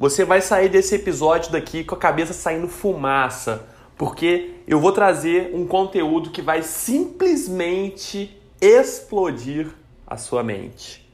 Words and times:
você 0.00 0.24
vai 0.24 0.40
sair 0.40 0.70
desse 0.70 0.94
episódio 0.94 1.52
daqui 1.52 1.84
com 1.84 1.94
a 1.94 1.98
cabeça 1.98 2.32
saindo 2.32 2.66
fumaça, 2.66 3.66
porque 3.98 4.52
eu 4.66 4.80
vou 4.80 4.92
trazer 4.92 5.50
um 5.52 5.66
conteúdo 5.66 6.30
que 6.30 6.40
vai 6.40 6.62
simplesmente 6.62 8.34
explodir 8.58 9.66
a 10.06 10.16
sua 10.16 10.42
mente. 10.42 11.06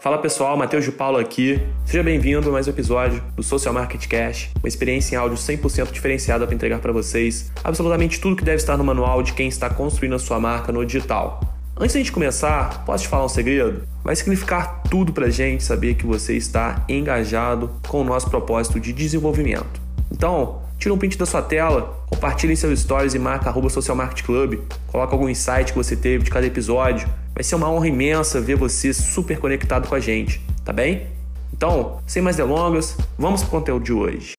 Fala 0.00 0.16
pessoal, 0.16 0.56
Matheus 0.56 0.86
de 0.86 0.90
Paulo 0.90 1.18
aqui. 1.18 1.60
Seja 1.84 2.02
bem-vindo 2.02 2.48
a 2.48 2.52
mais 2.52 2.66
um 2.66 2.70
episódio 2.70 3.22
do 3.36 3.42
Social 3.42 3.74
Market 3.74 4.08
Cash, 4.08 4.50
uma 4.58 4.68
experiência 4.68 5.16
em 5.16 5.18
áudio 5.18 5.36
100% 5.36 5.92
diferenciada 5.92 6.46
para 6.46 6.54
entregar 6.54 6.80
para 6.80 6.92
vocês 6.92 7.52
absolutamente 7.62 8.18
tudo 8.18 8.36
que 8.36 8.44
deve 8.44 8.56
estar 8.56 8.78
no 8.78 8.84
manual 8.84 9.22
de 9.22 9.34
quem 9.34 9.48
está 9.48 9.68
construindo 9.68 10.14
a 10.14 10.18
sua 10.18 10.40
marca 10.40 10.72
no 10.72 10.82
digital. 10.86 11.49
Antes 11.82 11.96
a 11.96 11.98
gente 11.98 12.12
começar, 12.12 12.84
posso 12.84 13.04
te 13.04 13.08
falar 13.08 13.24
um 13.24 13.28
segredo? 13.30 13.88
Vai 14.04 14.14
significar 14.14 14.82
tudo 14.90 15.14
pra 15.14 15.30
gente 15.30 15.64
saber 15.64 15.94
que 15.94 16.04
você 16.04 16.36
está 16.36 16.84
engajado 16.86 17.70
com 17.88 18.02
o 18.02 18.04
nosso 18.04 18.28
propósito 18.28 18.78
de 18.78 18.92
desenvolvimento. 18.92 19.80
Então, 20.12 20.60
tira 20.78 20.92
um 20.92 20.98
print 20.98 21.16
da 21.16 21.24
sua 21.24 21.40
tela, 21.40 22.04
compartilhe 22.10 22.52
em 22.52 22.56
seus 22.56 22.80
stories 22.80 23.14
e 23.14 23.18
marca 23.18 23.48
arroba 23.48 23.70
Social 23.70 23.96
Club, 24.22 24.60
coloca 24.88 25.14
algum 25.14 25.26
insight 25.26 25.72
que 25.72 25.78
você 25.78 25.96
teve 25.96 26.22
de 26.22 26.30
cada 26.30 26.46
episódio. 26.46 27.08
Vai 27.34 27.42
ser 27.42 27.54
uma 27.54 27.70
honra 27.70 27.88
imensa 27.88 28.42
ver 28.42 28.56
você 28.56 28.92
super 28.92 29.38
conectado 29.38 29.88
com 29.88 29.94
a 29.94 30.00
gente, 30.00 30.38
tá 30.62 30.74
bem? 30.74 31.06
Então, 31.50 32.02
sem 32.06 32.20
mais 32.20 32.36
delongas, 32.36 32.94
vamos 33.18 33.40
pro 33.40 33.52
conteúdo 33.52 33.86
de 33.86 33.92
hoje. 33.94 34.34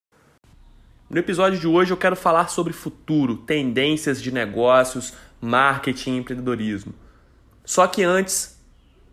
No 1.10 1.18
episódio 1.18 1.58
de 1.58 1.66
hoje 1.66 1.92
eu 1.92 1.96
quero 1.96 2.14
falar 2.14 2.50
sobre 2.50 2.72
futuro, 2.72 3.36
tendências 3.36 4.22
de 4.22 4.30
negócios, 4.30 5.12
marketing 5.40 6.12
e 6.12 6.18
empreendedorismo. 6.18 7.01
Só 7.64 7.86
que 7.86 8.02
antes 8.02 8.58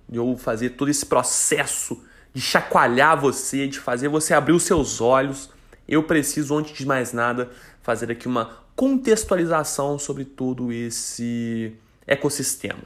de 0.07 0.17
eu 0.17 0.35
fazer 0.37 0.71
todo 0.71 0.89
esse 0.89 1.05
processo 1.05 2.03
de 2.33 2.41
chacoalhar 2.41 3.19
você, 3.19 3.67
de 3.67 3.79
fazer 3.79 4.07
você 4.07 4.33
abrir 4.33 4.53
os 4.53 4.63
seus 4.63 5.01
olhos, 5.01 5.49
eu 5.87 6.03
preciso, 6.03 6.55
antes 6.57 6.77
de 6.77 6.85
mais 6.85 7.13
nada, 7.13 7.49
fazer 7.81 8.11
aqui 8.11 8.27
uma 8.27 8.57
contextualização 8.75 9.99
sobre 9.99 10.25
todo 10.25 10.71
esse 10.71 11.75
ecossistema. 12.05 12.83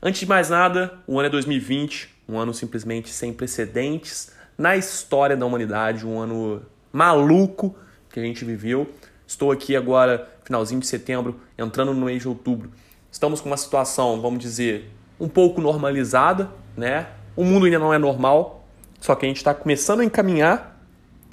Antes 0.00 0.20
de 0.20 0.26
mais 0.26 0.48
nada, 0.48 0.98
o 1.06 1.18
ano 1.18 1.26
é 1.26 1.30
2020, 1.30 2.14
um 2.28 2.38
ano 2.38 2.54
simplesmente 2.54 3.10
sem 3.10 3.32
precedentes 3.32 4.30
na 4.56 4.76
história 4.76 5.36
da 5.36 5.44
humanidade, 5.44 6.06
um 6.06 6.18
ano 6.18 6.62
maluco 6.92 7.76
que 8.10 8.20
a 8.20 8.22
gente 8.22 8.44
viveu. 8.44 8.88
Estou 9.26 9.50
aqui 9.50 9.74
agora, 9.74 10.28
finalzinho 10.44 10.80
de 10.80 10.86
setembro, 10.86 11.40
entrando 11.58 11.92
no 11.92 12.06
mês 12.06 12.22
de 12.22 12.28
outubro 12.28 12.70
Estamos 13.10 13.40
com 13.40 13.48
uma 13.48 13.56
situação, 13.56 14.20
vamos 14.20 14.38
dizer, 14.38 14.90
um 15.18 15.28
pouco 15.28 15.60
normalizada, 15.60 16.50
né? 16.76 17.06
O 17.34 17.44
mundo 17.44 17.64
ainda 17.64 17.78
não 17.78 17.92
é 17.92 17.98
normal, 17.98 18.68
só 19.00 19.14
que 19.14 19.24
a 19.24 19.28
gente 19.28 19.38
está 19.38 19.54
começando 19.54 20.00
a 20.00 20.04
encaminhar 20.04 20.78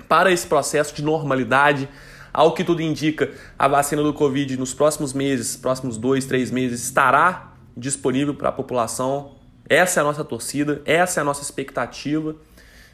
para 0.08 0.32
esse 0.32 0.48
processo 0.48 0.96
de 0.96 1.04
normalidade. 1.04 1.90
Ao 2.34 2.54
que 2.54 2.64
tudo 2.64 2.82
indica, 2.82 3.32
a 3.58 3.68
vacina 3.68 4.04
do 4.04 4.14
Covid 4.14 4.58
nos 4.58 4.74
próximos 4.74 5.14
meses, 5.14 5.56
próximos 5.58 5.98
dois, 5.98 6.26
três 6.26 6.50
meses, 6.50 6.84
estará 6.84 7.54
disponível 7.76 8.34
para 8.34 8.50
a 8.50 8.52
população. 8.52 9.36
Essa 9.68 10.00
é 10.00 10.02
a 10.02 10.04
nossa 10.04 10.24
torcida, 10.24 10.82
essa 10.86 11.20
é 11.20 11.22
a 11.22 11.24
nossa 11.24 11.42
expectativa. 11.42 12.36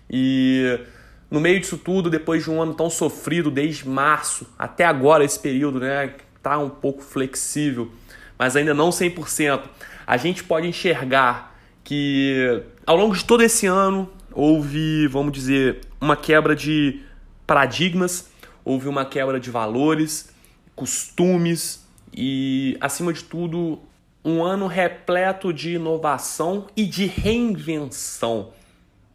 E 0.10 0.80
no 1.30 1.40
meio 1.40 1.60
disso 1.60 1.78
tudo, 1.78 2.10
depois 2.10 2.44
de 2.44 2.50
um 2.50 2.62
ano 2.62 2.74
tão 2.74 2.90
sofrido, 2.90 3.52
desde 3.52 3.88
março 3.88 4.48
até 4.58 4.86
agora, 4.86 5.24
esse 5.24 5.40
período, 5.40 5.80
né, 5.80 6.16
tá 6.42 6.58
um 6.58 6.70
pouco 6.70 7.02
flexível 7.02 7.92
mas 8.42 8.56
ainda 8.56 8.74
não 8.74 8.90
100%. 8.90 9.62
A 10.08 10.18
gente 10.18 10.44
pode 10.44 10.66
enxergar 10.66 11.56
que 11.84 12.64
ao 12.88 12.98
longo 12.98 13.16
de 13.16 13.24
todo 13.24 13.44
esse 13.44 13.68
ano 13.68 14.10
houve, 14.32 15.06
vamos 15.06 15.32
dizer, 15.32 15.82
uma 16.02 16.18
quebra 16.18 16.56
de 16.56 17.04
paradigmas, 17.46 18.32
houve 18.66 18.88
uma 18.88 19.06
quebra 19.06 19.40
de 19.40 19.52
valores, 19.52 20.34
costumes 20.76 21.88
e, 22.12 22.76
acima 22.82 23.14
de 23.14 23.24
tudo, 23.24 23.80
um 24.26 24.44
ano 24.44 24.66
repleto 24.66 25.54
de 25.54 25.76
inovação 25.76 26.66
e 26.76 26.88
de 26.88 27.06
reinvenção, 27.06 28.54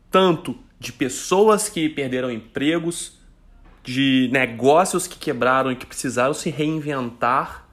tanto 0.08 0.56
de 0.78 0.92
pessoas 0.92 1.68
que 1.68 1.88
perderam 1.88 2.30
empregos, 2.30 3.18
de 3.82 4.30
negócios 4.32 5.08
que 5.08 5.18
quebraram 5.18 5.72
e 5.72 5.74
que 5.74 5.84
precisaram 5.84 6.32
se 6.32 6.48
reinventar 6.48 7.65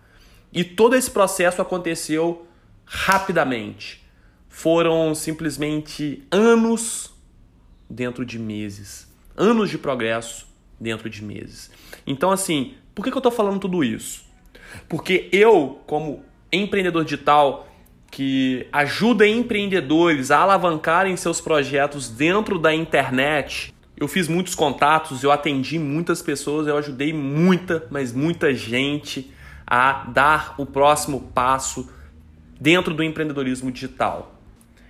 e 0.54 0.64
todo 0.64 0.96
esse 0.96 1.10
processo 1.10 1.62
aconteceu 1.62 2.46
rapidamente. 2.86 4.04
Foram 4.48 5.16
simplesmente 5.16 6.24
anos 6.30 7.12
dentro 7.90 8.24
de 8.24 8.38
meses. 8.38 9.12
Anos 9.36 9.70
de 9.70 9.80
progresso 9.80 10.48
dentro 10.80 11.10
de 11.10 11.24
meses. 11.24 11.72
Então, 12.06 12.30
assim, 12.30 12.76
por 12.94 13.04
que, 13.04 13.12
eu 13.12 13.18
estou 13.18 13.32
falando 13.32 13.62
tudo 13.62 13.84
isso? 13.84 14.24
Porque 14.88 15.28
eu, 15.32 15.82
como 15.88 16.24
empreendedor 16.52 17.04
digital, 17.04 17.68
que 18.12 18.68
ajuda 18.72 19.28
empreendedores 19.28 20.30
a 20.30 20.40
alavancarem 20.40 21.18
seus 21.18 21.42
projetos 21.42 22.10
dentro 22.10 22.60
da 22.60 22.72
internet. 22.76 23.74
Eu 23.98 24.08
fiz 24.08 24.28
muitos 24.28 24.54
contatos, 24.54 25.24
eu 25.24 25.32
atendi 25.32 25.80
muitas 25.80 26.22
pessoas, 26.22 26.68
eu 26.68 26.78
ajudei 26.78 27.12
muita, 27.12 27.88
mas 27.90 28.14
muita 28.14 28.54
gente 28.54 29.32
a 29.76 30.06
dar 30.08 30.54
o 30.60 30.68
próximo 30.68 31.32
passo 31.34 31.90
dentro 32.62 32.94
do 32.94 33.02
empreendedorismo 33.02 33.72
digital. 33.72 34.40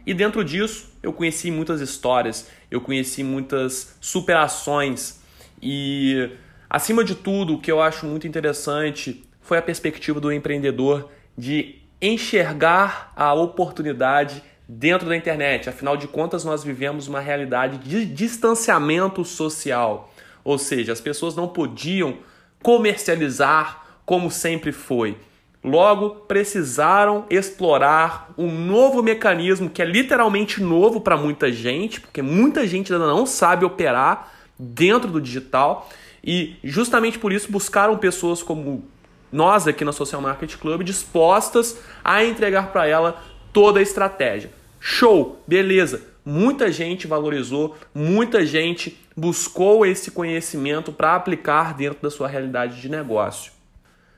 E 0.06 0.14
dentro 0.14 0.44
disso, 0.44 0.94
eu 1.02 1.14
conheci 1.14 1.50
muitas 1.50 1.80
histórias, 1.80 2.50
eu 2.70 2.82
conheci 2.82 3.24
muitas 3.24 3.96
superações 4.02 5.22
e, 5.62 6.30
acima 6.70 7.02
de 7.02 7.16
tudo, 7.16 7.54
o 7.54 7.62
que 7.62 7.72
eu 7.72 7.82
acho 7.82 8.06
muito 8.06 8.28
interessante 8.28 9.24
foi 9.40 9.58
a 9.58 9.62
perspectiva 9.62 10.20
do 10.20 10.30
empreendedor 10.30 11.10
de 11.38 11.76
enxergar 12.02 13.14
a 13.16 13.34
oportunidade 13.34 14.44
dentro 14.68 15.08
da 15.08 15.16
internet. 15.16 15.70
Afinal 15.70 15.96
de 15.96 16.10
contas, 16.10 16.44
nós 16.44 16.62
vivemos 16.62 17.08
uma 17.08 17.22
realidade 17.22 17.78
de 17.78 18.06
distanciamento 18.06 19.24
social, 19.24 20.14
ou 20.44 20.58
seja, 20.58 20.92
as 20.92 21.00
pessoas 21.00 21.38
não 21.38 21.48
podiam 21.48 22.18
comercializar 22.62 23.83
como 24.06 24.30
sempre 24.32 24.72
foi. 24.72 25.18
Logo, 25.64 26.10
precisaram 26.28 27.26
explorar 27.30 28.34
um 28.38 28.52
novo 28.52 29.02
mecanismo 29.02 29.70
que 29.70 29.82
é 29.82 29.86
literalmente 29.86 30.62
novo 30.62 31.00
para 31.00 31.16
muita 31.16 31.52
gente, 31.52 32.02
porque 32.02 32.22
muita 32.22 32.68
gente 32.68 32.92
ainda 32.92 33.08
não 33.08 33.26
sabe 33.26 33.64
operar 33.64 34.34
dentro 34.60 35.10
do 35.10 35.22
digital 35.22 35.90
e 36.24 36.58
justamente 36.64 37.18
por 37.18 37.32
isso 37.32 37.50
buscaram 37.50 37.98
pessoas 37.98 38.44
como 38.44 38.84
nós 39.32 39.68
aqui 39.68 39.86
na 39.86 39.92
Social 39.92 40.22
Market 40.22 40.58
Club 40.58 40.84
dispostas 40.84 41.80
a 42.04 42.24
entregar 42.24 42.72
para 42.72 42.86
ela 42.86 43.24
toda 43.54 43.80
a 43.80 43.84
estratégia. 43.84 44.52
Show, 44.80 45.42
beleza. 45.48 46.02
Muita 46.26 46.72
gente 46.72 47.08
valorizou, 47.08 47.76
muita 47.96 48.46
gente 48.46 48.98
buscou 49.16 49.86
esse 49.86 50.12
conhecimento 50.12 50.92
para 50.92 51.16
aplicar 51.16 51.74
dentro 51.74 52.02
da 52.02 52.10
sua 52.10 52.28
realidade 52.28 52.82
de 52.82 52.90
negócio. 52.90 53.52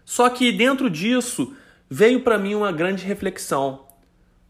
Só 0.05 0.29
que 0.29 0.51
dentro 0.51 0.89
disso 0.89 1.53
veio 1.89 2.21
para 2.21 2.38
mim 2.38 2.53
uma 2.53 2.71
grande 2.71 3.03
reflexão. 3.03 3.85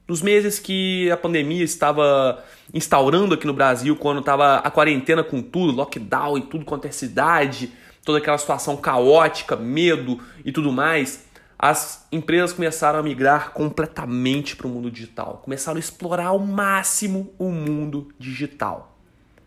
Nos 0.08 0.22
meses 0.22 0.60
que 0.60 1.10
a 1.10 1.18
pandemia 1.18 1.64
estava 1.64 2.44
instaurando 2.74 3.34
aqui 3.34 3.48
no 3.48 3.54
Brasil, 3.54 3.96
quando 3.96 4.20
estava 4.20 4.58
a 4.58 4.70
quarentena 4.70 5.24
com 5.24 5.42
tudo, 5.42 5.72
lockdown 5.72 6.38
e 6.38 6.42
tudo 6.42 6.66
quanto 6.66 6.86
é 6.86 6.92
cidade, 6.92 7.72
toda 8.04 8.20
aquela 8.20 8.38
situação 8.38 8.78
caótica, 8.78 9.56
medo 9.56 10.20
e 10.44 10.52
tudo 10.52 10.72
mais, 10.72 11.26
as 11.58 12.06
empresas 12.12 12.54
começaram 12.54 13.00
a 13.00 13.04
migrar 13.04 13.52
completamente 13.52 14.56
para 14.56 14.68
o 14.68 14.70
mundo 14.70 14.92
digital. 14.92 15.42
Começaram 15.44 15.78
a 15.78 15.80
explorar 15.80 16.28
ao 16.28 16.40
máximo 16.40 17.34
o 17.40 17.50
mundo 17.50 18.10
digital. 18.20 18.96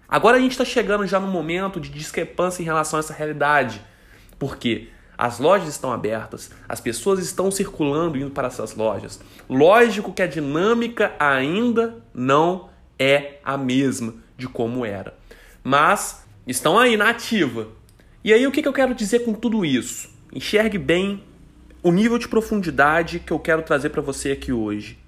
Agora 0.09 0.39
a 0.39 0.41
gente 0.41 0.53
está 0.53 0.65
chegando 0.65 1.07
já 1.07 1.21
no 1.21 1.29
momento 1.29 1.79
de 1.79 1.91
discrepância 1.91 2.63
em 2.63 2.65
relação 2.65 2.97
a 2.97 3.01
essa 3.01 3.13
realidade. 3.13 3.81
Por 4.39 4.57
quê? 4.57 4.89
As 5.19 5.41
lojas 5.41 5.69
estão 5.69 5.93
abertas, 5.93 6.49
as 6.69 6.81
pessoas 6.81 7.19
estão 7.19 7.51
circulando 7.51 8.17
indo 8.17 8.31
para 8.31 8.47
essas 8.47 8.77
lojas. 8.77 9.21
Lógico 9.51 10.13
que 10.13 10.23
a 10.23 10.29
dinâmica 10.29 11.13
ainda 11.19 11.97
não 12.15 12.69
é 12.97 13.41
a 13.45 13.59
mesma 13.59 14.15
de 14.37 14.47
como 14.47 14.87
era, 14.87 15.19
mas 15.65 16.25
estão 16.47 16.79
aí 16.79 16.97
na 16.97 17.11
ativa. 17.11 17.67
E 18.23 18.33
aí 18.33 18.47
o 18.47 18.53
que 18.53 18.67
eu 18.67 18.73
quero 18.73 18.95
dizer 18.95 19.25
com 19.25 19.35
tudo 19.35 19.65
isso? 19.65 20.09
Enxergue 20.33 20.79
bem 20.79 21.25
o 21.83 21.91
nível 21.91 22.17
de 22.17 22.29
profundidade 22.29 23.19
que 23.19 23.33
eu 23.33 23.41
quero 23.41 23.63
trazer 23.63 23.91
para 23.91 24.03
você 24.03 24.31
aqui 24.31 24.53
hoje. 24.53 24.99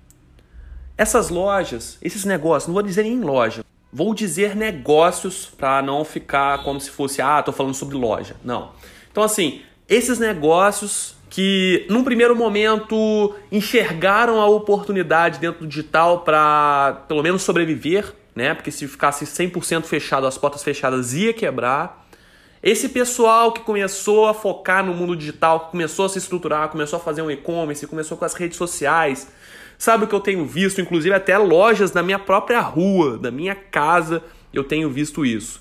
Essas 0.98 1.28
lojas, 1.28 1.98
esses 2.02 2.24
negócios, 2.24 2.66
não 2.66 2.74
vou 2.74 2.82
dizer 2.82 3.04
nem 3.04 3.20
loja, 3.20 3.64
vou 3.92 4.12
dizer 4.12 4.56
negócios 4.56 5.46
para 5.46 5.80
não 5.82 6.04
ficar 6.04 6.64
como 6.64 6.80
se 6.80 6.90
fosse, 6.90 7.22
ah, 7.22 7.42
tô 7.42 7.52
falando 7.52 7.74
sobre 7.74 7.96
loja. 7.96 8.34
Não. 8.44 8.72
Então, 9.10 9.22
assim, 9.22 9.62
esses 9.90 10.20
negócios 10.20 11.16
que, 11.28 11.84
num 11.90 12.04
primeiro 12.04 12.36
momento, 12.36 13.34
enxergaram 13.50 14.40
a 14.40 14.46
oportunidade 14.46 15.40
dentro 15.40 15.62
do 15.62 15.66
digital 15.66 16.20
para, 16.20 17.04
pelo 17.08 17.22
menos, 17.22 17.42
sobreviver, 17.42 18.14
né? 18.34 18.54
Porque 18.54 18.70
se 18.70 18.86
ficasse 18.86 19.24
100% 19.24 19.82
fechado, 19.82 20.28
as 20.28 20.38
portas 20.38 20.62
fechadas 20.62 21.12
ia 21.12 21.32
quebrar. 21.32 22.06
Esse 22.62 22.88
pessoal 22.88 23.52
que 23.52 23.62
começou 23.62 24.28
a 24.28 24.34
focar 24.34 24.84
no 24.84 24.94
mundo 24.94 25.16
digital, 25.16 25.68
começou 25.70 26.04
a 26.04 26.08
se 26.08 26.18
estruturar, 26.18 26.68
começou 26.68 26.98
a 26.98 27.00
fazer 27.00 27.22
um 27.22 27.30
e-commerce, 27.30 27.86
começou 27.86 28.16
com 28.16 28.24
as 28.24 28.34
redes 28.34 28.56
sociais, 28.56 29.28
sabe 29.76 30.04
o 30.04 30.06
que 30.06 30.14
eu 30.14 30.20
tenho 30.20 30.46
visto? 30.46 30.80
Inclusive 30.80 31.14
até 31.14 31.36
lojas 31.36 31.90
da 31.90 32.02
minha 32.02 32.18
própria 32.18 32.60
rua, 32.60 33.18
da 33.18 33.30
minha 33.30 33.56
casa, 33.56 34.22
eu 34.52 34.62
tenho 34.62 34.88
visto 34.90 35.24
isso. 35.24 35.60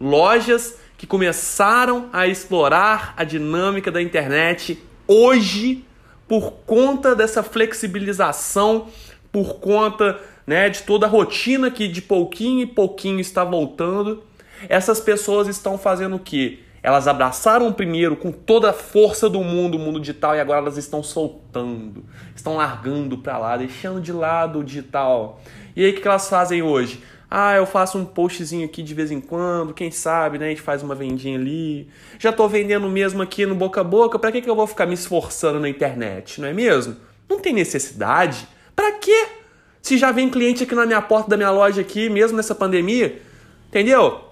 Lojas 0.00 0.78
que 0.98 1.06
começaram 1.06 2.10
a 2.12 2.26
explorar 2.26 3.14
a 3.16 3.24
dinâmica 3.24 3.90
da 3.90 4.02
internet 4.02 4.78
hoje 5.06 5.86
por 6.28 6.52
conta 6.66 7.16
dessa 7.16 7.42
flexibilização, 7.42 8.88
por 9.32 9.54
conta 9.54 10.20
né, 10.46 10.68
de 10.68 10.82
toda 10.82 11.06
a 11.06 11.08
rotina 11.08 11.70
que 11.70 11.88
de 11.88 12.02
pouquinho 12.02 12.64
em 12.64 12.66
pouquinho 12.66 13.20
está 13.20 13.42
voltando 13.42 14.28
essas 14.66 14.98
pessoas 14.98 15.46
estão 15.46 15.76
fazendo 15.76 16.16
o 16.16 16.18
quê? 16.18 16.60
Elas 16.82 17.06
abraçaram 17.06 17.72
primeiro 17.72 18.16
com 18.16 18.32
toda 18.32 18.70
a 18.70 18.72
força 18.72 19.28
do 19.28 19.42
mundo 19.42 19.76
o 19.76 19.78
mundo 19.78 20.00
digital 20.00 20.34
e 20.34 20.40
agora 20.40 20.60
elas 20.60 20.76
estão 20.76 21.02
soltando, 21.02 22.04
estão 22.34 22.56
largando 22.56 23.18
para 23.18 23.36
lá, 23.36 23.56
deixando 23.56 24.00
de 24.00 24.12
lado 24.12 24.60
o 24.60 24.64
digital. 24.64 25.40
E 25.76 25.84
aí 25.84 25.90
o 25.90 25.94
que 25.94 26.06
elas 26.06 26.28
fazem 26.28 26.62
hoje? 26.62 27.02
Ah, 27.30 27.54
eu 27.54 27.66
faço 27.66 27.98
um 27.98 28.06
postzinho 28.06 28.64
aqui 28.64 28.82
de 28.82 28.94
vez 28.94 29.10
em 29.10 29.20
quando, 29.20 29.74
quem 29.74 29.90
sabe, 29.90 30.38
né? 30.38 30.46
A 30.46 30.48
gente 30.48 30.62
faz 30.62 30.82
uma 30.82 30.94
vendinha 30.94 31.38
ali. 31.38 31.88
Já 32.18 32.32
tô 32.32 32.48
vendendo 32.48 32.88
mesmo 32.88 33.20
aqui 33.20 33.44
no 33.44 33.54
boca 33.54 33.82
a 33.82 33.84
boca, 33.84 34.18
para 34.18 34.32
que, 34.32 34.40
que 34.40 34.48
eu 34.48 34.56
vou 34.56 34.66
ficar 34.66 34.86
me 34.86 34.94
esforçando 34.94 35.60
na 35.60 35.68
internet, 35.68 36.40
não 36.40 36.48
é 36.48 36.54
mesmo? 36.54 36.96
Não 37.28 37.38
tem 37.38 37.52
necessidade. 37.52 38.48
Para 38.74 38.92
quê? 38.92 39.28
Se 39.82 39.98
já 39.98 40.10
vem 40.10 40.30
cliente 40.30 40.62
aqui 40.62 40.74
na 40.74 40.86
minha 40.86 41.02
porta 41.02 41.28
da 41.28 41.36
minha 41.36 41.50
loja 41.50 41.82
aqui, 41.82 42.08
mesmo 42.08 42.36
nessa 42.36 42.54
pandemia, 42.54 43.20
entendeu? 43.68 44.24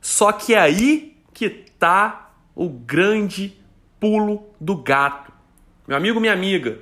Só 0.00 0.32
que 0.32 0.54
é 0.54 0.58
aí 0.58 1.16
que 1.32 1.48
tá 1.48 2.32
o 2.56 2.68
grande 2.68 3.56
pulo 4.00 4.48
do 4.60 4.76
gato. 4.76 5.32
Meu 5.86 5.96
amigo, 5.96 6.20
minha 6.20 6.32
amiga, 6.32 6.80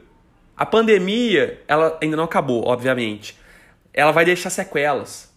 a 0.57 0.65
pandemia, 0.65 1.63
ela 1.69 1.99
ainda 2.03 2.17
não 2.17 2.25
acabou, 2.25 2.67
obviamente. 2.67 3.39
Ela 3.93 4.13
vai 4.13 4.25
deixar 4.25 4.51
sequelas. 4.51 5.30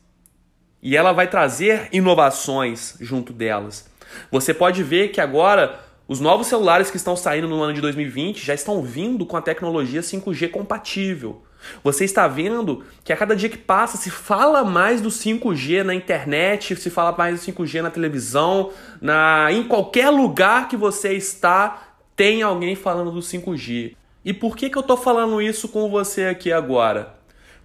E 0.83 0.97
ela 0.97 1.13
vai 1.13 1.27
trazer 1.27 1.87
inovações 1.93 2.97
junto 2.99 3.31
delas. 3.31 3.89
Você 4.29 4.53
pode 4.53 4.83
ver 4.83 5.07
que 5.07 5.21
agora 5.21 5.79
os 6.05 6.19
novos 6.19 6.47
celulares 6.47 6.91
que 6.91 6.97
estão 6.97 7.15
saindo 7.15 7.47
no 7.47 7.63
ano 7.63 7.73
de 7.73 7.79
2020 7.79 8.45
já 8.45 8.53
estão 8.53 8.83
vindo 8.83 9.25
com 9.25 9.37
a 9.37 9.41
tecnologia 9.41 10.01
5G 10.01 10.51
compatível. 10.51 11.41
Você 11.81 12.03
está 12.03 12.27
vendo 12.27 12.83
que 13.05 13.13
a 13.13 13.15
cada 13.15 13.33
dia 13.33 13.47
que 13.47 13.57
passa 13.57 13.95
se 13.95 14.11
fala 14.11 14.65
mais 14.65 14.99
do 14.99 15.07
5G 15.07 15.83
na 15.83 15.95
internet, 15.95 16.75
se 16.75 16.89
fala 16.89 17.15
mais 17.17 17.39
do 17.39 17.51
5G 17.53 17.81
na 17.81 17.89
televisão, 17.89 18.71
na 19.01 19.47
em 19.53 19.63
qualquer 19.63 20.09
lugar 20.09 20.67
que 20.67 20.75
você 20.75 21.13
está, 21.13 21.95
tem 22.13 22.41
alguém 22.41 22.75
falando 22.75 23.11
do 23.11 23.21
5G. 23.21 23.95
E 24.25 24.33
por 24.33 24.57
que, 24.57 24.69
que 24.69 24.77
eu 24.77 24.81
estou 24.81 24.97
falando 24.97 25.41
isso 25.41 25.69
com 25.69 25.89
você 25.89 26.25
aqui 26.25 26.51
agora? 26.51 27.15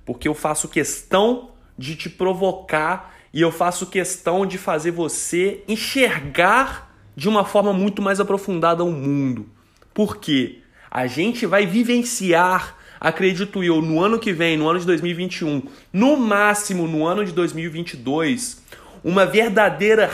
Porque 0.06 0.28
eu 0.28 0.34
faço 0.34 0.68
questão 0.68 1.50
de 1.78 1.94
te 1.94 2.10
provocar 2.10 3.14
e 3.32 3.40
eu 3.40 3.52
faço 3.52 3.86
questão 3.86 4.44
de 4.44 4.58
fazer 4.58 4.90
você 4.90 5.62
enxergar 5.68 6.92
de 7.14 7.28
uma 7.28 7.44
forma 7.44 7.72
muito 7.72 8.02
mais 8.02 8.18
aprofundada 8.20 8.82
o 8.82 8.90
mundo. 8.90 9.46
Por 9.94 10.16
quê? 10.16 10.58
A 10.90 11.06
gente 11.06 11.46
vai 11.46 11.66
vivenciar 11.66 12.76
acredito 13.00 13.62
eu, 13.62 13.80
no 13.80 14.02
ano 14.02 14.18
que 14.18 14.32
vem, 14.32 14.56
no 14.56 14.68
ano 14.68 14.80
de 14.80 14.86
2021, 14.86 15.62
no 15.92 16.16
máximo 16.16 16.88
no 16.88 17.06
ano 17.06 17.24
de 17.24 17.30
2022, 17.32 18.60
uma 19.04 19.24
verdadeira 19.24 20.10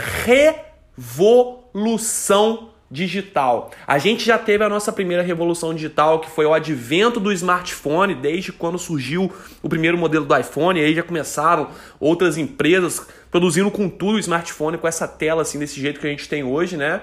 revolução 0.97 2.74
digital. 2.95 3.73
A 3.87 3.99
gente 3.99 4.25
já 4.25 4.39
teve 4.39 4.63
a 4.63 4.69
nossa 4.69 4.93
primeira 4.93 5.23
revolução 5.23 5.75
digital, 5.75 6.21
que 6.21 6.31
foi 6.31 6.47
o 6.47 6.55
advento 6.55 7.19
do 7.19 7.33
smartphone, 7.33 8.15
desde 8.15 8.53
quando 8.53 8.79
surgiu 8.79 9.31
o 9.61 9.69
primeiro 9.69 9.99
modelo 9.99 10.25
do 10.25 10.37
iPhone, 10.37 10.81
aí 10.81 10.95
já 10.95 11.03
começaram 11.03 11.71
outras 11.99 12.39
empresas 12.39 13.05
produzindo 13.33 13.69
com 13.69 13.89
tudo 13.89 14.15
o 14.15 14.21
smartphone 14.21 14.79
com 14.79 14.87
essa 14.87 15.09
tela 15.09 15.43
assim 15.43 15.59
desse 15.59 15.81
jeito 15.81 15.99
que 15.99 16.07
a 16.07 16.11
gente 16.11 16.29
tem 16.29 16.45
hoje, 16.45 16.77
né? 16.77 17.03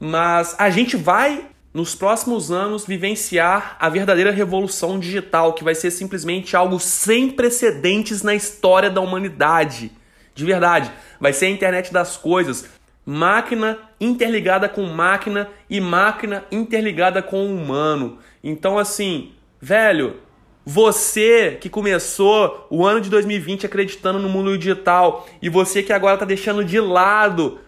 Mas 0.00 0.56
a 0.58 0.68
gente 0.68 0.96
vai 0.96 1.44
nos 1.72 1.94
próximos 1.94 2.50
anos 2.50 2.84
vivenciar 2.84 3.76
a 3.78 3.88
verdadeira 3.88 4.32
revolução 4.32 4.98
digital, 4.98 5.52
que 5.52 5.62
vai 5.62 5.76
ser 5.76 5.92
simplesmente 5.92 6.56
algo 6.56 6.80
sem 6.80 7.30
precedentes 7.30 8.24
na 8.24 8.34
história 8.34 8.90
da 8.90 9.00
humanidade. 9.00 9.92
De 10.34 10.44
verdade, 10.44 10.90
vai 11.20 11.32
ser 11.32 11.46
a 11.46 11.50
internet 11.50 11.92
das 11.92 12.16
coisas, 12.16 12.64
máquina 13.04 13.78
interligada 14.00 14.68
com 14.68 14.84
máquina 14.84 15.48
e 15.68 15.80
máquina 15.80 16.44
interligada 16.50 17.22
com 17.22 17.46
o 17.46 17.54
humano. 17.54 18.18
Então 18.42 18.78
assim, 18.78 19.32
velho, 19.60 20.16
você 20.64 21.58
que 21.60 21.68
começou 21.68 22.66
o 22.70 22.86
ano 22.86 23.00
de 23.00 23.10
2020 23.10 23.66
acreditando 23.66 24.18
no 24.18 24.28
mundo 24.28 24.56
digital 24.56 25.26
e 25.40 25.48
você 25.48 25.82
que 25.82 25.92
agora 25.92 26.14
está 26.14 26.26
deixando 26.26 26.64
de 26.64 26.78
lado 26.78 27.58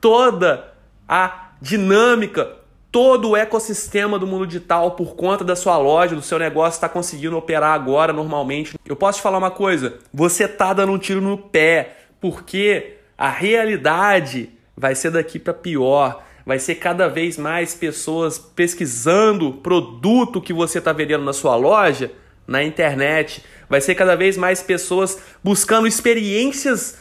toda 0.00 0.72
a 1.08 1.50
dinâmica, 1.60 2.56
todo 2.92 3.30
o 3.30 3.36
ecossistema 3.36 4.18
do 4.18 4.26
mundo 4.26 4.46
digital 4.46 4.92
por 4.92 5.16
conta 5.16 5.44
da 5.44 5.56
sua 5.56 5.76
loja, 5.78 6.14
do 6.14 6.22
seu 6.22 6.38
negócio 6.38 6.76
está 6.76 6.88
conseguindo 6.88 7.36
operar 7.36 7.74
agora 7.74 8.12
normalmente. 8.12 8.78
Eu 8.86 8.96
posso 8.96 9.18
te 9.18 9.22
falar 9.22 9.38
uma 9.38 9.50
coisa, 9.50 9.98
você 10.12 10.46
tá 10.46 10.72
dando 10.72 10.92
um 10.92 10.98
tiro 10.98 11.20
no 11.20 11.36
pé, 11.36 11.96
porque 12.20 12.98
a 13.18 13.28
realidade 13.28 14.50
vai 14.76 14.94
ser 14.94 15.10
daqui 15.10 15.38
para 15.38 15.54
pior. 15.54 16.24
Vai 16.44 16.58
ser 16.60 16.76
cada 16.76 17.08
vez 17.08 17.36
mais 17.36 17.74
pessoas 17.74 18.38
pesquisando 18.38 19.54
produto 19.54 20.40
que 20.40 20.52
você 20.52 20.78
está 20.78 20.92
vendendo 20.92 21.24
na 21.24 21.32
sua 21.32 21.56
loja 21.56 22.12
na 22.46 22.62
internet. 22.62 23.44
Vai 23.68 23.80
ser 23.80 23.94
cada 23.94 24.14
vez 24.14 24.36
mais 24.36 24.62
pessoas 24.62 25.18
buscando 25.42 25.86
experiências 25.86 26.98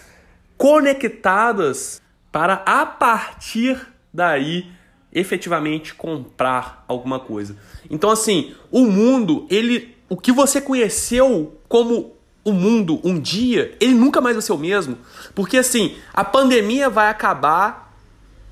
conectadas 0.58 2.02
para 2.32 2.64
a 2.66 2.86
partir 2.86 3.80
daí 4.14 4.72
efetivamente 5.14 5.94
comprar 5.94 6.84
alguma 6.88 7.20
coisa. 7.20 7.56
Então 7.90 8.10
assim, 8.10 8.54
o 8.72 8.86
mundo, 8.86 9.46
ele 9.50 9.96
o 10.10 10.18
que 10.18 10.32
você 10.32 10.62
conheceu 10.62 11.60
como 11.68 12.15
o 12.46 12.54
mundo 12.54 13.02
um 13.04 13.20
dia, 13.20 13.76
ele 13.82 13.94
nunca 13.94 14.22
mais 14.22 14.36
vai 14.36 14.42
ser 14.42 14.54
o 14.54 14.58
mesmo, 14.58 14.98
porque 15.34 15.58
assim, 15.58 15.96
a 16.14 16.24
pandemia 16.24 16.90
vai 16.90 17.10
acabar, 17.10 17.94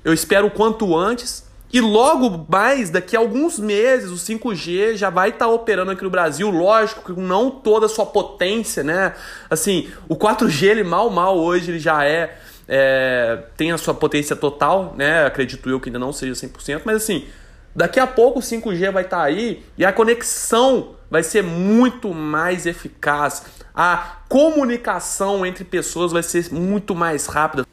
eu 0.04 0.12
espero 0.12 0.48
o 0.48 0.50
quanto 0.50 0.94
antes, 0.96 1.44
e 1.72 1.80
logo 1.80 2.46
mais, 2.48 2.90
daqui 2.90 3.16
a 3.16 3.18
alguns 3.18 3.58
meses, 3.58 4.10
o 4.10 4.14
5G 4.14 4.96
já 4.96 5.10
vai 5.10 5.30
estar 5.30 5.46
tá 5.46 5.50
operando 5.50 5.90
aqui 5.90 6.04
no 6.04 6.10
Brasil, 6.10 6.50
lógico, 6.50 7.14
com 7.14 7.20
não 7.20 7.50
toda 7.50 7.86
a 7.86 7.88
sua 7.88 8.06
potência, 8.06 8.84
né? 8.84 9.14
Assim, 9.50 9.88
o 10.08 10.14
4G, 10.14 10.68
ele 10.68 10.84
mal, 10.84 11.10
mal 11.10 11.36
hoje, 11.36 11.72
ele 11.72 11.80
já 11.80 12.04
é 12.04 12.38
é, 12.68 13.42
tem 13.56 13.72
a 13.72 13.78
sua 13.78 13.94
potência 13.94 14.34
total, 14.34 14.94
né? 14.96 15.26
Acredito 15.26 15.68
eu 15.68 15.80
que 15.80 15.88
ainda 15.88 15.98
não 15.98 16.12
seja 16.12 16.32
100%, 16.32 16.82
mas 16.84 16.96
assim, 16.96 17.26
daqui 17.74 18.00
a 18.00 18.06
pouco 18.06 18.38
o 18.38 18.42
5G 18.42 18.90
vai 18.90 19.04
estar 19.04 19.18
tá 19.18 19.22
aí 19.22 19.62
e 19.76 19.84
a 19.84 19.92
conexão 19.92 20.90
vai 21.14 21.22
ser 21.22 21.44
muito 21.44 22.12
mais 22.12 22.66
eficaz. 22.66 23.44
A 23.72 24.16
comunicação 24.28 25.46
entre 25.46 25.62
pessoas 25.62 26.10
vai 26.10 26.24
ser 26.24 26.52
muito 26.52 26.92
mais 26.92 27.26
rápida. 27.26 27.64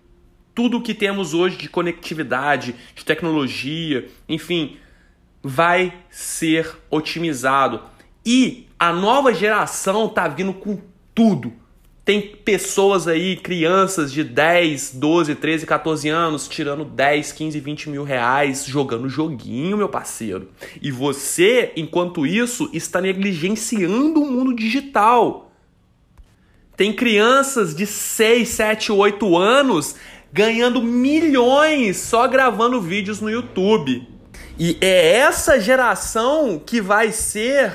Tudo 0.53 0.79
que 0.79 0.93
temos 0.93 1.33
hoje 1.33 1.57
de 1.57 1.67
conectividade, 1.67 2.75
de 2.93 3.03
tecnologia, 3.03 4.07
enfim, 4.29 4.77
vai 5.41 5.91
ser 6.11 6.71
otimizado. 6.87 7.81
E 8.23 8.67
a 8.77 8.93
nova 8.93 9.33
geração 9.33 10.07
tá 10.07 10.27
vindo 10.27 10.53
com 10.53 10.79
tudo 11.15 11.51
tem 12.11 12.19
pessoas 12.19 13.07
aí, 13.07 13.37
crianças 13.37 14.11
de 14.11 14.21
10, 14.21 14.95
12, 14.95 15.33
13, 15.33 15.65
14 15.65 16.09
anos, 16.09 16.45
tirando 16.45 16.83
10, 16.83 17.31
15, 17.31 17.57
20 17.57 17.89
mil 17.89 18.03
reais 18.03 18.65
jogando 18.65 19.07
joguinho, 19.07 19.77
meu 19.77 19.87
parceiro. 19.87 20.49
E 20.81 20.91
você, 20.91 21.71
enquanto 21.73 22.25
isso, 22.25 22.69
está 22.73 22.99
negligenciando 22.99 24.21
o 24.21 24.29
mundo 24.29 24.53
digital. 24.53 25.53
Tem 26.75 26.91
crianças 26.91 27.73
de 27.73 27.85
6, 27.85 28.49
7, 28.49 28.91
8 28.91 29.37
anos 29.37 29.95
ganhando 30.33 30.83
milhões 30.83 31.95
só 31.95 32.27
gravando 32.27 32.81
vídeos 32.81 33.21
no 33.21 33.29
YouTube. 33.29 34.05
E 34.59 34.77
é 34.81 35.13
essa 35.13 35.57
geração 35.61 36.59
que 36.59 36.81
vai 36.81 37.13
ser 37.13 37.71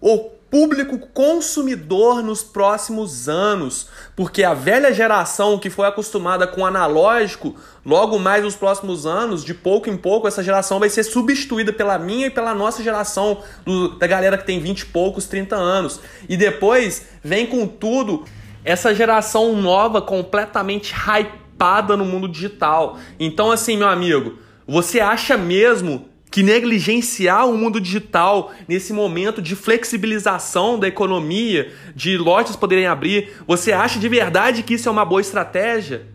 o 0.00 0.30
público 0.50 0.98
consumidor 0.98 2.22
nos 2.22 2.42
próximos 2.42 3.28
anos, 3.28 3.88
porque 4.16 4.42
a 4.42 4.52
velha 4.52 4.92
geração 4.92 5.58
que 5.58 5.70
foi 5.70 5.86
acostumada 5.86 6.46
com 6.46 6.66
analógico, 6.66 7.54
logo 7.86 8.18
mais 8.18 8.42
nos 8.42 8.56
próximos 8.56 9.06
anos, 9.06 9.44
de 9.44 9.54
pouco 9.54 9.88
em 9.88 9.96
pouco, 9.96 10.26
essa 10.26 10.42
geração 10.42 10.80
vai 10.80 10.90
ser 10.90 11.04
substituída 11.04 11.72
pela 11.72 11.98
minha 11.98 12.26
e 12.26 12.30
pela 12.30 12.52
nossa 12.52 12.82
geração, 12.82 13.42
do, 13.64 13.96
da 13.96 14.06
galera 14.08 14.36
que 14.36 14.44
tem 14.44 14.58
20 14.58 14.80
e 14.80 14.86
poucos, 14.86 15.26
30 15.26 15.54
anos. 15.54 16.00
E 16.28 16.36
depois 16.36 17.06
vem 17.22 17.46
com 17.46 17.66
tudo 17.66 18.24
essa 18.64 18.92
geração 18.92 19.54
nova 19.54 20.02
completamente 20.02 20.92
hypada 20.92 21.96
no 21.96 22.04
mundo 22.04 22.28
digital. 22.28 22.98
Então, 23.20 23.52
assim, 23.52 23.76
meu 23.76 23.88
amigo, 23.88 24.38
você 24.66 24.98
acha 24.98 25.36
mesmo 25.38 26.09
que 26.30 26.42
negligenciar 26.42 27.48
o 27.48 27.56
mundo 27.56 27.80
digital 27.80 28.52
nesse 28.68 28.92
momento 28.92 29.42
de 29.42 29.56
flexibilização 29.56 30.78
da 30.78 30.86
economia, 30.86 31.72
de 31.94 32.16
lojas 32.16 32.54
poderem 32.54 32.86
abrir, 32.86 33.32
você 33.46 33.72
acha 33.72 33.98
de 33.98 34.08
verdade 34.08 34.62
que 34.62 34.74
isso 34.74 34.88
é 34.88 34.92
uma 34.92 35.04
boa 35.04 35.20
estratégia? 35.20 36.06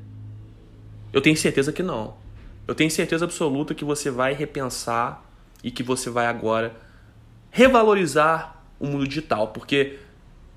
Eu 1.11 1.19
tenho 1.19 1.35
certeza 1.35 1.73
que 1.73 1.83
não. 1.83 2.15
Eu 2.67 2.73
tenho 2.73 2.89
certeza 2.89 3.25
absoluta 3.25 3.75
que 3.75 3.83
você 3.83 4.09
vai 4.09 4.33
repensar 4.33 5.23
e 5.63 5.69
que 5.69 5.83
você 5.83 6.09
vai 6.09 6.27
agora 6.27 6.75
revalorizar 7.51 8.63
o 8.79 8.87
mundo 8.87 9.07
digital, 9.07 9.49
porque, 9.49 9.99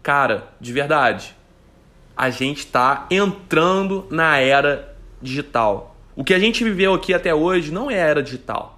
cara, 0.02 0.48
de 0.60 0.72
verdade, 0.72 1.36
a 2.16 2.30
gente 2.30 2.58
está 2.58 3.06
entrando 3.10 4.06
na 4.10 4.38
era 4.38 4.96
digital. 5.20 5.96
O 6.16 6.24
que 6.24 6.34
a 6.34 6.38
gente 6.38 6.64
viveu 6.64 6.94
aqui 6.94 7.14
até 7.14 7.34
hoje 7.34 7.72
não 7.72 7.90
é 7.90 7.96
era 7.96 8.22
digital. 8.22 8.77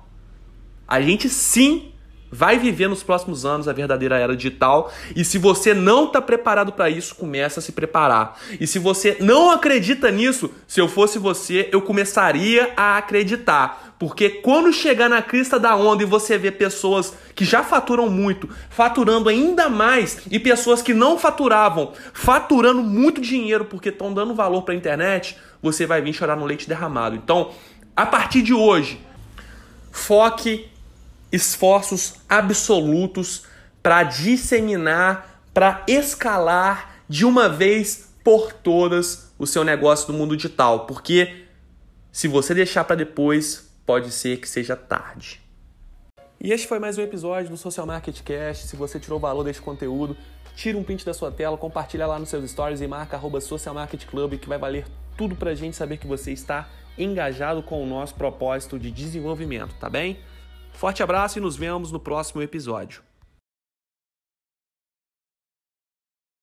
A 0.91 1.01
gente 1.01 1.29
sim 1.29 1.93
vai 2.33 2.59
viver 2.59 2.89
nos 2.89 3.03
próximos 3.03 3.45
anos 3.45 3.67
a 3.67 3.73
verdadeira 3.73 4.19
era 4.19 4.37
digital. 4.37 4.93
E 5.17 5.25
se 5.25 5.39
você 5.39 5.75
não 5.75 6.07
está 6.07 6.23
preparado 6.23 6.73
para 6.73 6.89
isso, 6.89 7.15
começa 7.15 7.61
a 7.61 7.63
se 7.63 7.73
preparar. 7.73 8.39
E 8.61 8.67
se 8.67 8.79
você 8.79 9.17
não 9.21 9.51
acredita 9.51 10.11
nisso, 10.11 10.51
se 10.67 10.81
eu 10.81 10.89
fosse 10.89 11.19
você, 11.19 11.69
eu 11.73 11.83
começaria 11.83 12.73
a 12.77 12.99
acreditar. 12.99 13.95
Porque 13.99 14.31
quando 14.31 14.73
chegar 14.73 15.09
na 15.09 15.21
crista 15.21 15.59
da 15.59 15.77
onda 15.77 16.03
e 16.03 16.07
você 16.07 16.39
vê 16.39 16.51
pessoas 16.51 17.15
que 17.35 17.45
já 17.45 17.63
faturam 17.63 18.09
muito, 18.09 18.49
faturando 18.71 19.29
ainda 19.29 19.69
mais, 19.69 20.23
e 20.31 20.39
pessoas 20.39 20.81
que 20.81 20.95
não 20.95 21.19
faturavam, 21.19 21.93
faturando 22.13 22.83
muito 22.83 23.21
dinheiro 23.21 23.65
porque 23.65 23.91
estão 23.91 24.15
dando 24.15 24.35
valor 24.35 24.63
para 24.63 24.73
a 24.73 24.77
internet, 24.77 25.37
você 25.63 25.85
vai 25.85 26.01
vir 26.01 26.15
chorar 26.15 26.37
no 26.37 26.47
leite 26.47 26.69
derramado. 26.69 27.15
Então, 27.15 27.51
a 27.95 28.07
partir 28.07 28.41
de 28.41 28.55
hoje, 28.55 28.99
foque 29.91 30.71
esforços 31.33 32.15
absolutos 32.29 33.45
para 33.83 34.03
disseminar, 34.03 35.43
para 35.55 35.85
escalar 35.89 37.03
de 37.09 37.25
uma 37.25 37.49
vez 37.49 38.11
por 38.23 38.53
todas 38.53 39.33
o 39.39 39.47
seu 39.47 39.65
negócio 39.65 40.13
no 40.13 40.19
mundo 40.19 40.37
digital, 40.37 40.87
porque 40.87 41.47
se 42.13 42.29
você 42.29 42.55
deixar 42.55 42.85
para 42.85 42.97
depois, 42.97 43.71
pode 43.87 44.11
ser 44.11 44.39
que 44.39 44.49
seja 44.49 44.77
tarde. 44.77 45.41
E 46.41 46.53
este 46.53 46.67
foi 46.67 46.79
mais 46.79 46.97
um 46.99 47.03
episódio 47.03 47.51
do 47.51 47.57
Social 47.57 47.87
Market 47.87 48.23
Cast. 48.23 48.67
Se 48.67 48.77
você 48.77 48.99
tirou 48.99 49.19
valor 49.19 49.45
deste 49.45 49.61
conteúdo, 49.61 50.17
tira 50.57 50.77
um 50.77 50.83
print 50.83 51.05
da 51.05 51.13
sua 51.13 51.31
tela, 51.31 51.57
compartilha 51.57 52.07
lá 52.07 52.19
nos 52.19 52.29
seus 52.29 52.51
stories 52.51 52.81
e 52.81 52.87
marca 52.87 53.17
arroba 53.17 53.41
Social 53.41 53.75
Market 53.75 54.07
Club, 54.07 54.39
que 54.39 54.49
vai 54.49 54.59
valer 54.59 54.87
tudo 55.17 55.37
pra 55.37 55.55
gente 55.55 55.77
saber 55.77 55.99
que 55.99 56.07
você 56.07 56.33
está 56.33 56.69
engajado 56.99 57.63
com 57.63 57.83
o 57.83 57.87
nosso 57.87 58.15
propósito 58.15 58.79
de 58.79 58.91
desenvolvimento, 58.91 59.75
tá 59.79 59.89
bem? 59.89 60.19
Forte 60.81 61.03
abraço 61.03 61.37
e 61.37 61.43
nos 61.43 61.57
vemos 61.57 61.93
no 61.93 62.01
próximo 62.01 62.41
episódio. 62.41 63.03